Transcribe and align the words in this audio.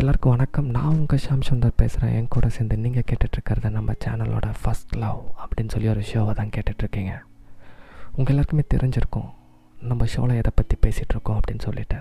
எல்லாருக்கும் 0.00 0.32
வணக்கம். 0.32 0.66
நான் 0.70 0.96
உங்கள் 0.98 1.20
ஷாம் 1.24 1.44
சுந்தர் 1.48 1.72
பேசுகிறேன் 1.76 2.12
என் 2.16 2.28
கூட 2.28 2.48
சேர்ந்து 2.48 2.76
நீங்கள் 2.76 3.04
கேட்டுட்ருக்கிறத 3.10 3.70
நம்ம 3.70 3.94
சேனலோட 4.04 4.48
ஃபஸ்ட் 4.60 4.92
லவ் 4.96 5.22
அப்படின்னு 5.42 5.72
சொல்லி 5.74 5.88
ஒரு 5.88 6.00
ஷோவை 6.00 6.32
தான் 6.32 6.52
கேட்டுட்ருக்கீங்க. 6.56 7.12
உங்கள் 8.14 8.26
எல்லாருக்குமே 8.26 8.64
தெரிஞ்சிருக்கும். 8.74 9.26
நம்ம 9.82 10.06
ஷோவில் 10.06 10.36
எதை 10.36 10.52
பற்றி 10.54 10.76
பேசிகிட்ருக்கோம் 10.84 11.38
அப்படின்னு 11.38 11.64
சொல்லிட்டு. 11.68 11.98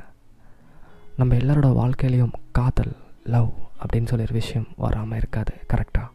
நம்ம 1.16 1.36
எல்லாரோட 1.36 1.72
வாழ்க்கையிலையும் 1.82 2.36
காதல் 2.52 2.94
லவ் 3.24 3.52
அப்படின்னு 3.82 4.06
சொல்லி 4.06 4.24
ஒரு 4.24 4.34
விஷயம் 4.34 4.68
வராமல் 4.78 5.18
இருக்காது. 5.18 5.54
கரெக்டாக 5.74 6.08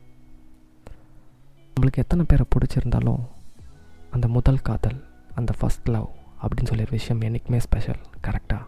நம்மளுக்கு 1.74 2.04
எத்தனை 2.04 2.24
பேரை 2.24 2.46
பிடிச்சிருந்தாலும் 2.56 3.22
அந்த 4.10 4.28
முதல் 4.28 4.64
காதல் 4.70 5.04
அந்த 5.34 5.54
ஃபஸ்ட் 5.60 5.92
லவ் 5.96 6.10
அப்படின்னு 6.42 6.72
சொல்லி 6.72 6.82
ஒரு 6.82 6.98
விஷயம் 7.00 7.20
என்றைக்குமே 7.20 7.60
ஸ்பெஷல் 7.60 8.02
கரெக்டாக 8.28 8.64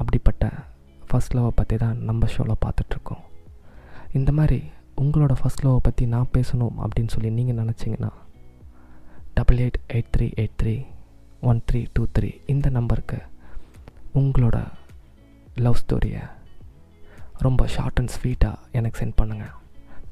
அப்படிப்பட்ட 0.00 0.46
ஃபஸ்ட் 1.10 1.34
லவ்வை 1.36 1.52
பற்றி 1.60 1.76
தான் 1.82 1.98
நம்ம 2.08 2.26
ஷோவில் 2.34 2.62
பார்த்துட்ருக்கோம். 2.64 3.22
இந்த 4.18 4.30
மாதிரி 4.38 4.58
உங்களோட 5.02 5.32
ஃபஸ்ட் 5.40 5.64
லவ்வை 5.64 5.80
பற்றி 5.88 6.04
நான் 6.14 6.32
பேசணும் 6.36 6.78
அப்படின்னு 6.84 7.12
சொல்லி 7.14 7.30
நீங்கள் 7.38 7.58
நினச்சிங்கன்னா 7.62 8.10
double 9.36 9.60
eight 9.64 9.78
eight 9.96 10.12
three 10.14 10.26
eight 10.42 10.56
three 10.62 10.74
one 11.50 11.60
three 11.70 11.80
two 11.96 12.04
three 12.16 12.30
இந்த 12.54 12.68
நம்பருக்கு 12.78 13.18
உங்களோட 14.20 14.58
லவ் 15.66 15.78
ஸ்டோரியை 15.82 16.24
ரொம்ப 17.46 17.62
ஷார்ட் 17.74 18.00
அண்ட் 18.00 18.14
ஸ்வீட்டாக 18.16 18.64
எனக்கு 18.78 19.00
சென்ட் 19.00 19.18
பண்ணுங்கள் 19.20 19.54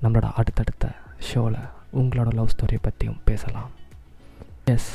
நம்மளோட 0.02 0.28
அடுத்தடுத்த 0.40 0.86
ஷோவில் 1.28 1.60
உங்களோட 2.00 2.28
லவ் 2.38 2.52
ஸ்டோரியை 2.54 2.80
பற்றியும் 2.86 3.20
பேசலாம். 3.28 3.70
எஸ் 4.74 4.90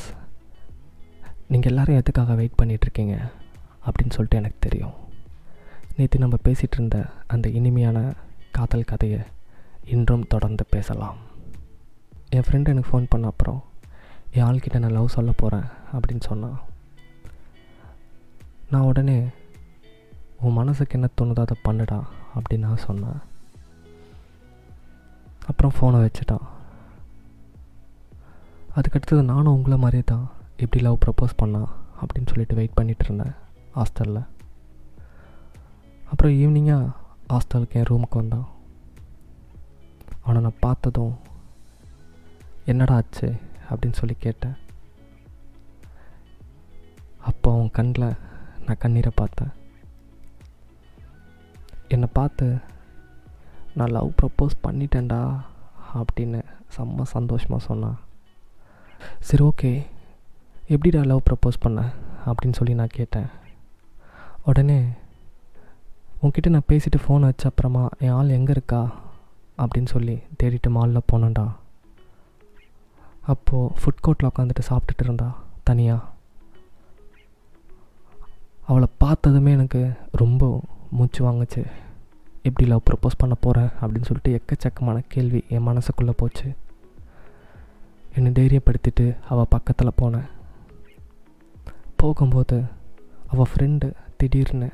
நீங்கள் 1.52 1.70
எல்லோரும் 1.72 2.00
எதுக்காக 2.00 2.34
வெயிட் 2.40 2.58
பண்ணிகிட்ருக்கீங்க 2.60 3.14
அப்படின்னு 3.86 4.14
சொல்லிட்டு 4.16 4.40
எனக்கு 4.40 4.58
தெரியும். 4.66 4.94
நேற்று 5.96 6.18
நம்ம 6.18 6.36
பேசிகிட்டு 6.44 6.76
இருந்த 6.78 6.98
அந்த 7.26 7.48
இனிமையான 7.48 7.98
காதல் 8.52 8.88
கதையை 8.90 9.20
இன்றும் 9.84 10.26
தொடர்ந்து 10.26 10.64
பேசலாம். 10.70 11.16
என் 12.28 12.44
ஃப்ரெண்டு 12.46 12.72
எனக்கு 12.72 12.90
ஃபோன் 12.90 13.06
பண்ண 13.08 13.26
அப்புறம் 13.26 13.60
என் 14.30 14.44
ஆள்கிட்ட 14.44 14.78
நான் 14.78 14.96
லவ் 14.98 15.14
சொல்ல 15.16 15.32
போகிறேன் 15.32 15.66
அப்படின்னு 15.92 16.20
சொன்னான் 16.20 16.58
நான் 18.70 18.88
உடனே 18.90 19.18
உன் 20.40 20.58
மனசுக்கு 20.60 20.98
என்ன 20.98 21.08
தோணுதோ 21.20 21.44
அதை 21.46 21.56
பண்ணுடா 21.64 21.98
அப்படின்னு 22.36 22.66
நான் 22.66 22.84
சொன்னேன். 22.88 23.20
அப்புறம் 25.46 25.74
ஃபோனை 25.76 25.98
வச்சுட்டான். 26.04 26.46
அதுக்கடுத்தது 28.76 29.22
நானும் 29.22 29.54
உங்களை 29.54 29.78
மாதிரியே 29.78 30.02
தான் 30.06 30.30
எப்படி 30.56 30.84
லவ் 30.84 31.02
ப்ரப்போஸ் 31.04 31.34
பண்ணா 31.36 31.62
அப்படின்னு 32.00 32.28
சொல்லிட்டு 32.28 32.54
வெயிட் 32.54 32.78
பண்ணிகிட்டு 32.80 33.04
இருந்தேன் 33.04 33.34
ஹாஸ்டலில் 33.74 34.22
அப்புறம் 36.12 36.32
ஈவினிங்காக 36.32 36.92
ஹாஸ்டலுக்கு 37.28 37.72
என் 37.72 37.82
ரூமுக்கு 37.82 38.14
வந்தான். 38.14 38.48
அவனை 40.20 40.42
நான் 40.42 40.52
பார்த்ததும் 40.60 41.18
என்னடா 42.64 42.94
ஆச்சு? 42.94 43.34
அப்படின்னு 43.70 43.92
சொல்லி 43.92 44.16
கேட்டேன். 44.18 44.56
அப்போ 47.18 47.52
அவன் 47.52 47.70
கண்ணில் 47.70 48.16
நான் 48.66 48.78
கண்ணீரை 48.78 49.12
பார்த்தேன். 49.14 49.48
என்னை 51.88 52.08
பார்த்து 52.12 52.58
நான் 53.74 53.90
லவ் 53.90 54.12
ப்ரப்போஸ் 54.22 54.64
பண்ணிட்டேன்டா 54.64 55.44
அப்படின்னு 55.94 56.42
செம்ம 56.76 57.02
சந்தோஷமாக 57.02 57.64
சொன்னான். 57.64 57.98
சரி 59.20 59.44
ஓகே 59.44 59.86
எப்படிடா 60.66 61.02
லவ் 61.02 61.22
ப்ரப்போஸ் 61.30 61.60
பண்ண? 61.60 61.92
அப்படின்னு 62.26 62.52
சொல்லி 62.52 62.74
நான் 62.74 62.86
கேட்டேன். 62.90 63.26
உடனே 64.44 64.88
உன்கிட்ட 66.22 66.48
நான் 66.48 66.68
பேசிட்டு 66.68 67.00
ஃபோன் 67.06 67.20
வச்ச 67.20 67.48
அப்புறமா 67.48 67.88
என் 67.98 68.10
ஆள் 68.10 68.28
எங்கே 68.28 68.50
இருக்கா? 68.50 69.00
அப்படின்னு 69.58 69.86
சொல்லி 69.86 70.14
தேடிட்டு 70.42 70.68
மாலில் 70.68 71.08
போனேன்டா. 71.12 71.54
அப்போது 73.20 73.74
ஃபுட் 73.74 74.02
கோர்ட்டில் 74.06 74.28
உட்காந்துட்டு 74.28 74.62
சாப்பிட்டுட்டு 74.68 75.02
இருந்தா 75.02 75.42
தனியாக 75.62 76.04
அவளை 78.66 78.88
பார்த்ததுமே 78.98 79.52
எனக்கு 79.52 79.92
ரொம்ப 80.12 80.60
மூச்சு 80.90 81.20
வாங்குச்சு. 81.26 81.66
எப்படி 82.42 82.68
லவ் 82.68 82.82
ப்ரப்போஸ் 82.90 83.18
பண்ண 83.18 83.34
போகிறேன் 83.34 83.68
அப்படின்னு 83.68 84.08
சொல்லிட்டு 84.08 84.40
எக்கச்சக்கமான 84.40 85.04
கேள்வி 85.08 85.44
என் 85.48 85.66
மனசுக்குள்ளே 85.66 86.10
போச்சு. 86.10 86.54
என்னை 88.14 88.32
தைரியப்படுத்திட்டு 88.32 89.16
அவள் 89.28 89.44
பக்கத்தில் 89.48 89.98
போனேன். 90.02 90.28
போகும்போது 91.96 92.62
அவள் 93.28 93.50
ஃப்ரெண்டு 93.54 93.92
திடீர்னு 94.16 94.70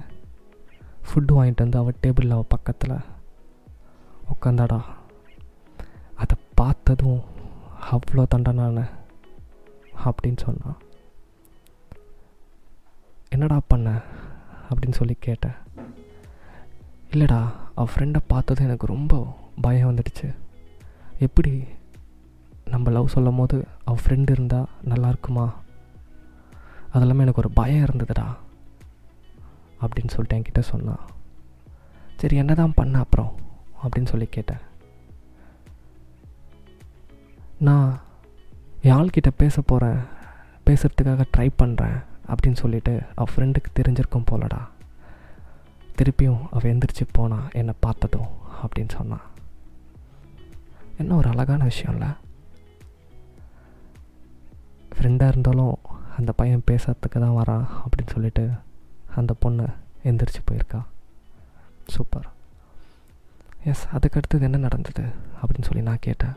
ஃபுட்டு 1.06 1.32
வாங்கிட்டு 1.32 1.56
வந்து 1.56 1.78
அவள் 1.78 1.96
டேபிளில் 2.02 2.30
அவள் 2.30 2.44
பக்கத்தில் 2.48 2.96
உட்காந்தாடா 4.32 4.80
அதை 6.14 6.36
பார்த்ததும் 6.54 7.20
அவ்வளோ 7.90 8.24
தண்டனான 8.34 8.88
அப்படின்னு 10.04 10.36
சொன்னான் 10.36 10.76
என்னடா 13.28 13.60
பண்ண? 13.66 14.00
அப்படின்னு 14.70 14.92
சொல்லி 14.92 15.16
கேட்டேன் 15.20 15.56
இல்லைடா 17.10 17.50
அவள் 17.74 17.94
ஃப்ரெண்டை 17.94 18.20
பார்த்ததும் 18.26 18.64
எனக்கு 18.64 18.86
ரொம்ப 18.86 19.36
பயம் 19.60 19.94
வந்துடுச்சு. 19.94 20.34
எப்படி 21.18 21.64
நம்ம 22.64 22.90
லவ் 22.90 23.06
சொல்லும் 23.06 23.36
போது 23.36 23.66
அவள் 23.84 24.02
ஃப்ரெண்டு 24.04 24.30
இருந்தால் 24.30 24.68
நல்லா 24.82 25.08
இருக்குமா? 25.08 25.54
அதெல்லாமே 26.94 27.20
எனக்கு 27.20 27.40
ஒரு 27.40 27.50
பயம் 27.50 27.84
இருந்ததுடா. 27.84 28.26
அப்படின்னு 29.80 30.08
சொல்லிட்டு 30.08 30.36
என்கிட்ட 30.36 30.62
சொன்னான் 30.62 31.00
சரி 32.16 32.36
என்ன 32.36 32.54
தான் 32.54 32.72
பண்ண 32.74 32.98
அப்புறம்? 32.98 33.34
அப்படின்னு 33.82 34.06
சொல்லி 34.06 34.26
கேட்டேன். 34.26 34.58
நான் 37.58 38.00
யாழ்கிட்ட 38.82 39.30
பேச 39.36 39.60
போகிறேன் 39.60 39.98
பேசுகிறதுக்காக 40.66 41.24
ட்ரை 41.36 41.50
பண்ணுறேன் 41.58 42.04
அப்படின்னு 42.28 42.54
சொல்லிட்டு 42.54 43.02
அவள் 43.14 43.34
ஃப்ரெண்டுக்கு 43.34 43.66
தெரிஞ்சிருக்கும் 43.74 44.24
போலடா. 44.30 44.58
திருப்பியும் 45.98 46.40
அவள் 46.50 46.76
எந்திரிச்சு 46.76 47.06
போனா 47.12 47.48
என்னை 47.52 47.74
பார்த்ததும் 47.80 48.26
அப்படின்னு 48.62 48.88
சொன்னான் 48.88 49.20
என்ன 50.98 51.14
ஒரு 51.14 51.28
அழகான 51.28 51.64
விஷயம்ல? 51.64 52.16
ஃப்ரெண்டாக 54.94 55.28
இருந்தாலும் 55.28 55.78
அந்த 56.18 56.32
பையன் 56.32 56.62
பேசுறதுக்கு 56.70 57.20
தான் 57.20 57.36
வரான் 57.36 57.66
அப்படின்னு 57.84 58.10
சொல்லிட்டு 58.12 58.50
அந்த 59.20 59.32
பொண்ணு 59.44 59.66
எந்திரிச்சு 60.08 60.40
போயிருக்கா. 60.48 60.80
சூப்பர். 61.94 62.28
எஸ் 63.70 63.86
அதுக்கடுத்தது 63.96 64.46
என்ன 64.48 64.58
நடந்தது 64.66 65.04
அப்படின்னு 65.40 65.68
சொல்லி 65.68 65.82
நான் 65.88 66.04
கேட்டேன். 66.06 66.36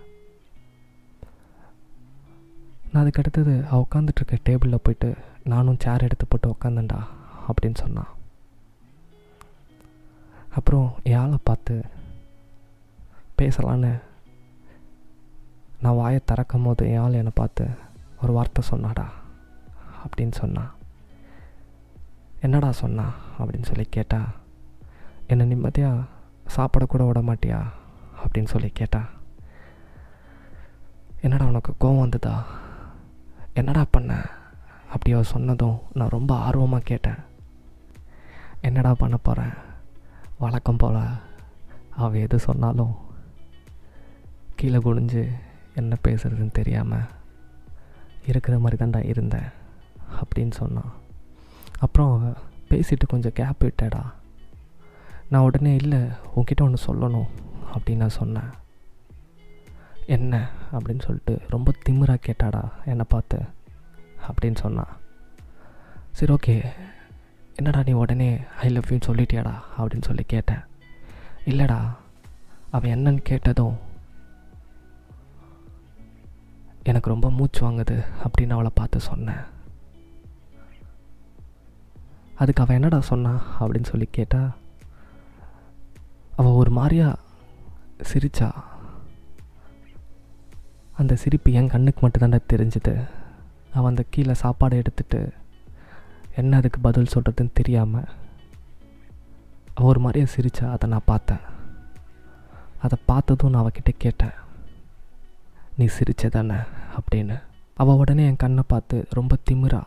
நான் 2.92 3.04
அதுக்கடுத்தது 3.04 3.54
அவள் 3.72 3.86
உட்காந்துட்ருக்க 3.86 4.38
டேபிளில் 4.50 4.86
போயிட்டு 4.86 5.10
நானும் 5.54 5.82
சேர் 5.84 6.06
எடுத்து 6.08 6.26
போட்டு 6.28 6.56
உக்காந்தேன்டா 6.56 7.02
அப்படின்னு 7.50 7.82
சொன்னான் 7.84 8.12
அப்புறம் 10.58 10.88
யாழை 11.04 11.26
ஆளை 11.26 11.38
பார்த்து 11.44 11.76
பேசலான்னு. 13.42 13.92
நான் 15.84 16.00
வாயை 16.00 16.20
திறக்கும் 16.26 16.66
போது 16.66 16.84
என் 16.90 17.02
ஆள் 17.04 17.20
என்னை 17.20 17.32
பார்த்து 17.36 17.64
ஒரு 18.24 18.32
வார்த்தை 18.34 18.62
சொன்னாடா 18.70 19.06
அப்படின்னு 20.04 20.36
சொன்னான் 20.42 20.72
என்னடா 22.42 22.72
சொன்னா? 22.72 23.14
அப்படின்னு 23.40 23.66
சொல்லி 23.66 23.88
கேட்டா 23.90 24.22
என்னை 25.28 25.46
நிம்மதியாக 25.46 26.02
சாப்பிடக்கூட 26.56 27.08
விட 27.08 27.20
மாட்டியா? 27.20 27.64
அப்படின்னு 28.24 28.46
சொல்லி 28.46 28.70
கேட்டா 28.70 29.10
என்னடா 31.22 31.46
உனக்கு 31.46 31.74
கோவம் 31.80 32.00
வந்ததா? 32.00 32.46
என்னடா 33.54 33.86
பண்ண? 33.92 34.26
அப்படி 34.90 35.12
அவள் 35.12 35.26
சொன்னதும் 35.26 35.80
நான் 35.94 36.10
ரொம்ப 36.10 36.36
ஆர்வமாக 36.36 36.84
கேட்டேன். 36.84 37.16
என்னடா 38.62 38.94
பண்ண 38.94 39.18
போகிறேன் 39.18 39.54
வழக்கம் 40.40 40.78
போல். 40.78 41.02
அவள் 41.98 42.20
எது 42.20 42.40
சொன்னாலும் 42.40 42.96
கீழே 44.56 44.78
குனிஞ்சு 44.78 45.32
என்ன 45.76 45.96
பேசுறதுன்னு 46.08 46.52
தெரியாமல் 46.52 47.08
இருக்கிற 48.26 48.60
மாதிரி 48.60 48.86
தான்டா 48.86 49.06
இருந்தேன் 49.06 49.50
அப்படின்னு 50.22 50.52
சொன்னான். 50.52 51.00
அப்புறம் 51.82 52.38
பேசிட்டு 52.70 53.08
கொஞ்சம் 53.08 53.34
கேப் 53.34 53.64
விட்டடா. 53.64 54.02
நான் 55.30 55.42
உடனே 55.42 55.76
இல்லை 55.76 56.00
உங்ககிட்ட 56.34 56.64
ஒன்று 56.64 56.94
சொல்லணும் 56.94 57.28
அப்படின்னு 57.74 57.96
நான் 57.96 58.10
சொன்னேன். 58.10 58.50
என்ன? 60.06 60.50
அப்படின்னு 60.72 61.02
சொல்லிட்டு 61.02 61.42
ரொம்ப 61.50 61.72
திமிராக 61.90 62.18
கேட்டாடா 62.26 62.70
என்னை 62.86 63.06
பார்த்து 63.08 63.42
அப்படின்னு 64.28 64.56
சொன்னான். 64.56 65.00
சரி 66.12 66.34
ஓகே 66.34 66.66
என்னடா 67.56 67.84
நீ 67.86 67.92
உடனே 67.92 68.40
ஐ 68.60 68.70
லவ் 68.70 68.84
யூன்னு 68.88 69.02
சொல்லிட்டியாடா 69.08 69.54
அப்படின்னு 69.78 70.04
சொல்லி 70.04 70.24
கேட்டேன். 70.28 70.60
இல்லைடா 71.46 71.96
அவன் 72.72 72.92
என்னன்னு 72.92 73.18
கேட்டதும் 73.18 73.78
எனக்கு 76.84 77.10
ரொம்ப 77.10 77.32
மூச்சு 77.32 77.72
வாங்குது 77.72 78.06
அப்படின்னு 78.24 78.50
அவளை 78.50 78.72
பார்த்து 78.74 79.00
சொன்னேன். 79.00 79.51
அதுக்கு 82.42 82.64
அவன் 82.64 82.76
என்னடா 82.76 83.00
சொன்னா 83.00 83.42
அப்படின்னு 83.60 83.84
சொல்லி 83.84 84.08
கேட்டா 84.12 84.56
அவள் 86.36 86.52
ஒரு 86.52 86.72
மாதிரியா 86.72 87.16
சிரிச்சா. 88.14 88.52
அந்த 90.98 91.16
சிரிப்பு 91.16 91.52
என் 91.52 91.68
கண்ணுக்கு 91.68 92.08
மட்டும்தான்டா 92.08 92.40
தெரிஞ்சுது. 92.54 93.08
அவன் 93.74 93.90
அந்த 93.90 94.04
கீழே 94.10 94.32
சாப்பாடை 94.32 94.74
எடுத்துட்டு 94.74 95.34
என்ன 96.36 96.58
அதுக்கு 96.58 96.80
பதில் 96.80 97.08
சொல்கிறதுன்னு 97.14 97.50
தெரியாமல் 97.54 98.08
அவள் 99.74 99.90
ஒரு 99.90 100.00
மாதிரியா 100.00 100.34
சிரிச்சா. 100.36 100.72
அதை 100.72 100.90
நான் 100.90 101.02
பார்த்தேன். 101.06 101.42
அதை 102.82 102.98
பார்த்ததும் 103.06 103.50
நான் 103.50 103.64
அவகிட்ட 103.64 103.94
கேட்டேன் 103.98 104.34
நீ 105.78 105.86
சிரிச்சதானே? 105.86 106.68
அப்படின்னு. 106.98 107.42
அவள் 107.74 107.96
உடனே 107.96 108.26
என் 108.26 108.36
கண்ணை 108.36 108.64
பார்த்து 108.68 109.08
ரொம்ப 109.10 109.38
திமிரா. 109.52 109.84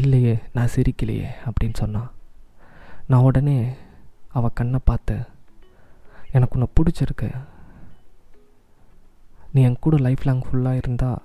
இல்லையே 0.00 0.34
நான் 0.54 0.72
சிரிக்கலையே 0.74 1.28
அப்படின்னு 1.46 1.80
சொன்னான் 1.82 2.10
நான் 3.10 3.26
உடனே 3.28 3.58
அவள் 4.36 4.56
கண்ணை 4.58 4.80
பார்த்து 4.84 5.16
எனக்கு 6.36 6.56
உன்னை 6.56 6.68
பிடிச்சிருக்கு. 6.74 7.28
நீ 9.52 9.62
என் 9.68 9.82
கூட 9.84 9.96
லைஃப் 10.06 10.24
லாங் 10.28 10.42
ஃபுல்லாக 10.46 10.80
இருந்தால் 10.80 11.22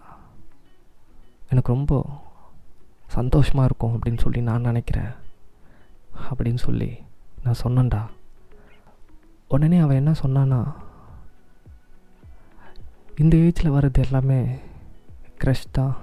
எனக்கு 1.49 1.73
ரொம்ப 1.73 1.93
சந்தோஷமாக 3.15 3.67
இருக்கும் 3.69 3.95
அப்படின்னு 3.95 4.23
சொல்லி 4.25 4.41
நான் 4.49 4.67
நினைக்கிறேன் 4.69 5.11
அப்படின்னு 6.29 6.61
சொல்லி 6.67 6.91
நான் 7.43 7.61
சொன்னேன்டா. 7.63 8.01
உடனே 9.47 9.79
அவன் 9.85 9.99
என்ன 10.01 10.13
சொன்னான்னா 10.23 10.61
இந்த 13.23 13.35
ஏஜில் 13.45 13.75
வர்றது 13.75 14.05
எல்லாமே 14.05 14.39
க்ரஷ் 15.43 15.67
தான். 15.71 15.95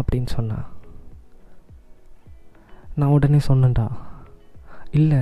அப்படின்னு 0.00 0.26
சொன்னான் 0.26 0.66
நான் 2.96 3.08
உடனே 3.08 3.36
சொன்னேன்டா. 3.36 3.90
இல்லை 4.90 5.18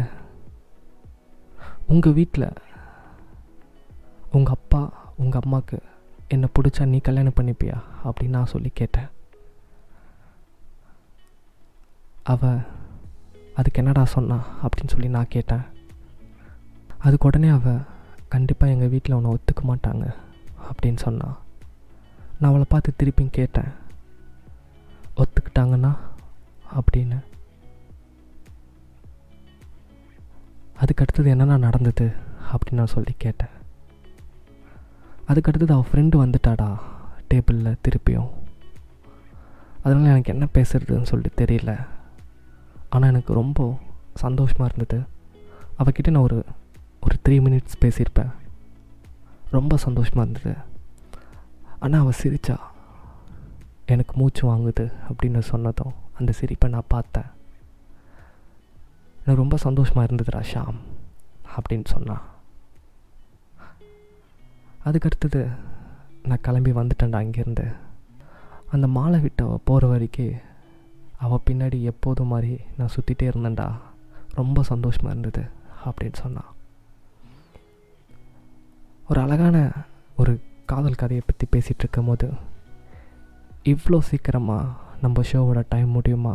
உங்கள் 1.86 2.12
வீட்டில் 2.12 2.52
உங்கள் 4.32 4.52
அப்பா 4.52 4.92
உங்கள் 5.16 5.40
அம்மாவுக்கு 5.44 5.82
என்னை 6.28 6.48
பிடிச்சா 6.54 6.86
நீ 6.86 6.98
கல்யாணம் 6.98 7.32
பண்ணிப்பியா? 7.36 7.80
அப்படின்னு 8.04 8.28
நான் 8.28 8.46
சொல்லி 8.46 8.70
கேட்டேன். 8.74 9.06
அவ 12.22 12.58
அதுக்கு 13.54 13.78
என்னடா 13.78 14.04
சொன்னா? 14.04 14.46
அப்படின்னு 14.62 14.88
சொல்லி 14.88 15.08
நான் 15.08 15.26
கேட்டேன். 15.28 15.62
அதுக்கு 16.98 17.26
உடனே 17.26 17.48
அவ 17.48 17.78
கண்டிப்பாக 18.28 18.72
எங்கள் 18.72 18.88
வீட்டில் 18.88 19.14
உன்னை 19.14 19.30
ஒத்துக்க 19.30 19.66
மாட்டாங்க. 19.68 20.14
அப்படின்னு 20.72 20.96
சொன்னான் 20.96 21.38
நான் 22.38 22.50
அவளை 22.50 22.66
பார்த்து 22.68 22.94
திருப்பியும் 22.98 23.30
கேட்டேன். 23.30 23.86
ஒத்துக்கிட்டாங்கன்னா 25.18 25.92
அப்படின்னு. 26.78 27.18
அதுக்கு 30.76 31.02
அடுத்தது 31.02 31.30
என்னென்ன 31.30 31.56
நடந்தது 31.56 32.12
அப்படின்னு 32.50 32.78
நான் 32.80 32.94
சொல்லி 32.96 33.14
கேட்டேன். 33.18 33.54
அதுக்கடுத்தது 35.28 35.72
அவள் 35.76 35.90
ஃப்ரெண்டு 35.90 36.16
வந்துட்டாடா 36.24 36.68
டேபிளில் 37.30 37.80
திருப்பியும். 37.84 38.30
அதனால் 39.82 40.10
எனக்கு 40.12 40.32
என்ன 40.32 40.46
பேசுறதுன்னு 40.54 41.10
சொல்லிட்டு 41.12 41.44
தெரியல. 41.44 41.86
ஆனால் 42.88 43.10
எனக்கு 43.10 43.32
ரொம்ப 43.32 43.78
சந்தோஷமாக 44.14 44.72
இருந்தது. 44.74 45.04
அவகிட்ட 45.78 46.10
நான் 46.10 46.22
ஒரு 46.22 46.44
ஒரு 47.00 47.16
த்ரீ 47.24 47.36
மினிட்ஸ் 47.46 47.80
பேசியிருப்பேன். 47.80 48.32
ரொம்ப 49.50 49.76
சந்தோஷமாக 49.76 50.30
இருந்தது. 50.30 50.54
ஆனால் 51.78 52.00
அவள் 52.00 52.20
சிரிச்சா. 52.22 52.56
எனக்கு 53.92 54.14
மூச்சு 54.20 54.42
வாங்குது 54.50 54.84
அப்படின்னு 55.08 55.40
சொன்னதும் 55.50 55.94
அந்த 56.18 56.30
சிரிப்பை 56.38 56.68
நான் 56.70 56.92
பார்த்தேன். 56.94 57.28
எனக்கு 59.22 59.42
ரொம்ப 59.42 59.56
சந்தோஷமாக 59.66 60.08
இருந்ததுடா 60.08 60.42
ஷாம் 60.52 60.78
அப்படின்னு 61.56 61.86
சொன்னான் 61.94 62.24
அதுக்கடுத்தது 64.86 65.40
நான் 66.28 66.44
கிளம்பி 66.46 66.72
வந்துட்டேன்டா 66.78 67.18
அங்கேருந்து. 67.22 67.66
அந்த 68.74 68.86
மாலை 68.96 69.18
விட்டு 69.20 69.42
அவள் 69.44 69.64
போகிற 69.64 69.86
வரைக்கும் 69.92 70.34
அவள் 71.24 71.46
பின்னாடி 71.46 71.78
எப்போதும் 71.92 72.32
மாதிரி 72.32 72.52
நான் 72.78 72.94
சுற்றிட்டே 72.94 73.26
இருந்தேன்டா. 73.30 73.68
ரொம்ப 74.40 74.62
சந்தோஷமாக 74.62 75.14
இருந்தது 75.14 75.44
அப்படின்னு 75.86 76.18
சொன்னான் 76.24 76.52
ஒரு 79.08 79.20
அழகான 79.20 79.56
ஒரு 80.16 80.32
காதல் 80.70 81.00
கதையை 81.02 81.22
பற்றி 81.26 81.46
பேசிகிட்டு 81.52 81.84
இருக்கும் 81.84 82.08
போது 82.10 82.26
இவ்வளோ 83.72 83.98
சீக்கிரமாக 84.08 84.74
நம்ம 85.02 85.22
ஷோவோட 85.30 85.60
டைம் 85.68 85.90
முடியுமா? 85.90 86.34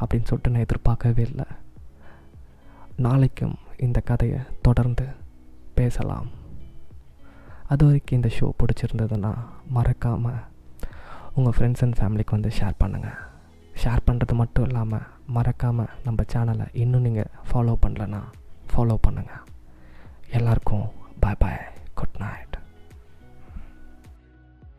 அப்படின்னு 0.00 0.28
சொல்லிட்டு 0.28 0.52
நான் 0.52 0.66
எதிர்பார்க்கவே 0.66 1.22
இல்லை. 1.22 1.46
நாளைக்கும் 3.06 3.56
இந்த 3.78 3.98
கதையை 4.00 4.40
தொடர்ந்து 4.62 5.06
பேசலாம். 5.78 6.28
அது 7.72 7.82
வரைக்கும் 7.86 8.18
இந்த 8.18 8.30
ஷோ 8.36 8.46
பிடிச்சிருந்ததுன்னா 8.60 9.32
மறக்காமல் 9.76 10.40
உங்கள் 11.34 11.54
ஃப்ரெண்ட்ஸ் 11.56 11.82
அண்ட் 11.84 11.98
ஃபேமிலிக்கு 11.98 12.36
வந்து 12.36 12.52
ஷேர் 12.58 12.80
பண்ணுங்கள் 12.82 13.18
ஷேர் 13.82 14.06
பண்ணுறது 14.06 14.34
மட்டும் 14.34 14.66
இல்லாமல் 14.68 15.08
மறக்காமல் 15.36 15.92
நம்ம 16.04 16.24
சேனலை 16.32 16.66
இன்னும் 16.82 17.06
நீங்கள் 17.08 17.32
ஃபாலோ 17.50 17.76
பண்ணலன்னா 17.84 18.22
ஃபாலோ 18.72 18.96
பண்ணுங்கள் 19.06 19.44
எல்லாருக்கும் 20.30 20.86
பாய் 21.20 21.40
பாய் 21.40 21.60